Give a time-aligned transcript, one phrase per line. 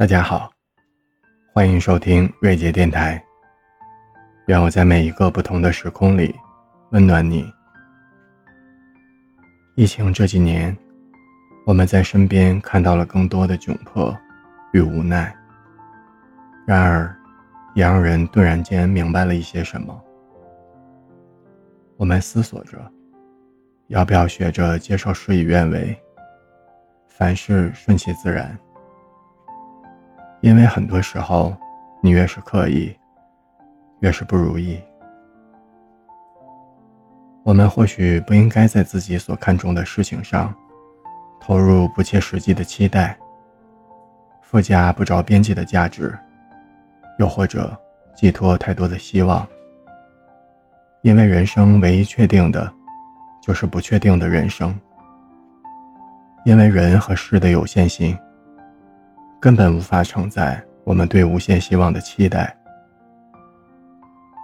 [0.00, 0.50] 大家好，
[1.52, 3.22] 欢迎收听瑞杰电台。
[4.46, 6.34] 愿我在每一个不同的时空里
[6.92, 7.44] 温暖你。
[9.76, 10.74] 疫情这几年，
[11.66, 14.16] 我们在身边看到了更多的窘迫
[14.72, 15.36] 与无奈，
[16.66, 17.14] 然而，
[17.74, 19.94] 也让人顿然间明白了一些什么。
[21.98, 22.78] 我们思索着，
[23.88, 25.94] 要不要学着接受事与愿违，
[27.06, 28.58] 凡事顺其自然。
[30.40, 31.54] 因为很多时候，
[32.00, 32.94] 你越是刻意，
[34.00, 34.80] 越是不如意。
[37.42, 40.54] 我们或许不应该在自己所看重的事情上，
[41.40, 43.16] 投入不切实际的期待，
[44.40, 46.18] 附加不着边际的价值，
[47.18, 47.76] 又或者
[48.16, 49.46] 寄托太多的希望。
[51.02, 52.70] 因为人生唯一确定的，
[53.42, 54.78] 就是不确定的人生。
[56.46, 58.18] 因为人和事的有限性。
[59.40, 62.54] 根本无法承载我们对无限希望的期待。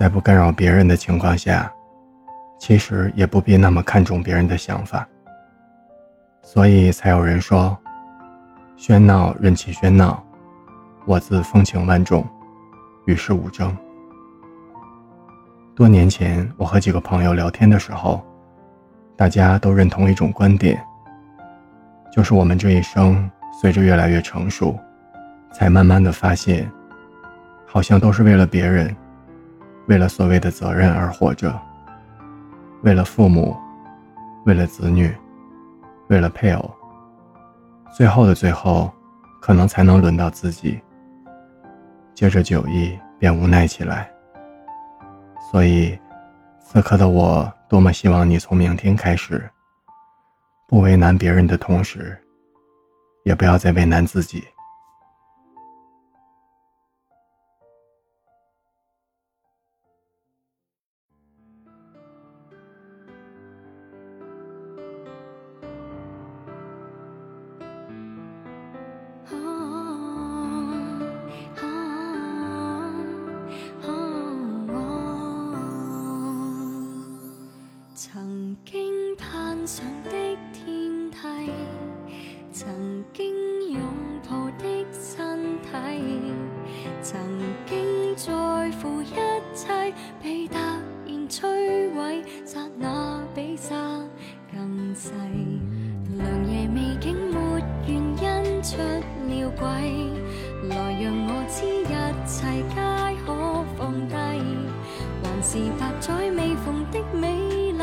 [0.00, 1.70] 在不干扰别人的情况下，
[2.58, 5.06] 其实也不必那么看重别人的想法。
[6.40, 7.76] 所以才有人说
[8.80, 10.24] ：“喧闹任其喧闹，
[11.04, 12.26] 我自风情万种，
[13.04, 13.76] 与世无争。”
[15.76, 18.22] 多年前，我和几个朋友聊天的时候，
[19.16, 20.82] 大家都认同一种观点，
[22.10, 24.74] 就是我们这一生随着越来越成熟。
[25.52, 26.70] 才慢慢的发现，
[27.66, 28.94] 好像都是为了别人，
[29.86, 31.58] 为了所谓的责任而活着，
[32.82, 33.56] 为了父母，
[34.44, 35.12] 为了子女，
[36.08, 36.70] 为了配偶。
[37.96, 38.90] 最后的最后，
[39.40, 40.78] 可能才能轮到自己。
[42.14, 44.08] 借着酒意，便无奈起来。
[45.50, 45.98] 所以，
[46.60, 49.48] 此刻的我多么希望你从明天开始，
[50.68, 52.18] 不为难别人的同时，
[53.24, 54.44] 也不要再为难自己。
[82.60, 83.34] 曾经
[83.70, 83.80] 拥
[84.28, 85.68] 抱的身体，
[87.00, 87.20] 曾
[87.66, 89.06] 经在乎一
[89.54, 91.42] 切，被突然摧
[91.94, 93.76] 毁，刹那比刹
[94.52, 95.12] 更细。
[96.16, 99.97] 良夜美景，没原因出了轨。
[105.50, 107.32] 是百载未逢的美
[107.72, 107.82] 丽，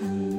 [0.00, 0.31] 曾。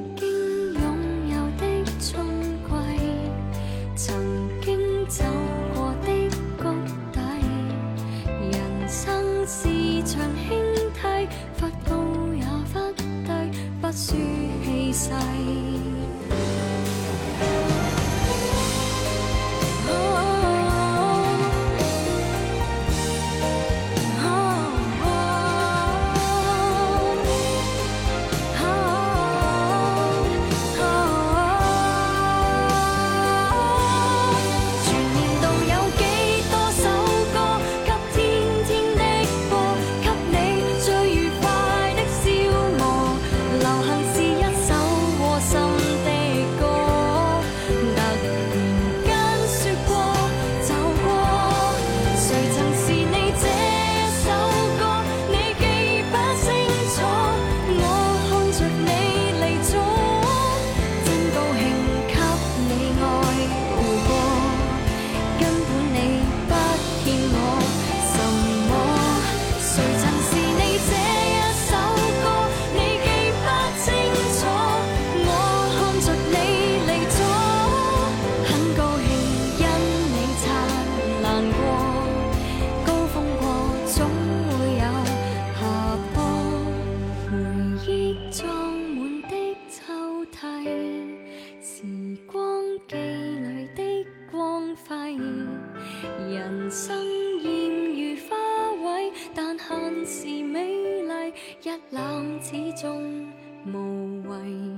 [103.66, 104.72] 无谓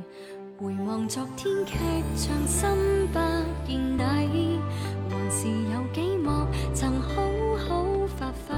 [0.58, 1.74] 回望昨天，剧
[2.16, 2.68] 场，心
[3.08, 3.18] 不
[3.66, 4.60] 见底，
[5.10, 6.30] 还是有几幕
[6.72, 7.20] 曾好
[7.68, 8.54] 好发挥，